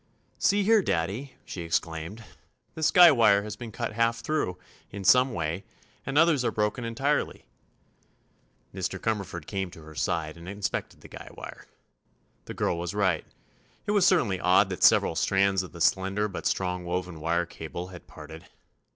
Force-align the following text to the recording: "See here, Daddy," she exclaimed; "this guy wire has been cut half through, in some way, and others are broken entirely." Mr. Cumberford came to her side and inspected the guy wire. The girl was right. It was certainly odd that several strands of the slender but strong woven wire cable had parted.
"See 0.39 0.63
here, 0.63 0.81
Daddy," 0.81 1.35
she 1.45 1.61
exclaimed; 1.61 2.23
"this 2.73 2.89
guy 2.89 3.11
wire 3.11 3.43
has 3.43 3.55
been 3.55 3.71
cut 3.71 3.93
half 3.93 4.21
through, 4.21 4.57
in 4.89 5.03
some 5.03 5.31
way, 5.31 5.63
and 6.07 6.17
others 6.17 6.43
are 6.43 6.49
broken 6.51 6.83
entirely." 6.83 7.45
Mr. 8.73 8.97
Cumberford 8.99 9.45
came 9.45 9.69
to 9.69 9.83
her 9.83 9.93
side 9.93 10.37
and 10.37 10.49
inspected 10.49 11.01
the 11.01 11.07
guy 11.07 11.29
wire. 11.37 11.67
The 12.45 12.55
girl 12.55 12.79
was 12.79 12.95
right. 12.95 13.27
It 13.85 13.91
was 13.91 14.07
certainly 14.07 14.39
odd 14.39 14.69
that 14.71 14.81
several 14.81 15.15
strands 15.15 15.61
of 15.61 15.71
the 15.71 15.79
slender 15.81 16.27
but 16.27 16.47
strong 16.47 16.83
woven 16.83 17.19
wire 17.19 17.45
cable 17.45 17.89
had 17.89 18.07
parted. 18.07 18.47